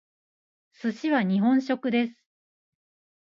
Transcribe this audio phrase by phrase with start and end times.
[0.71, 2.15] 寿司は日本食です。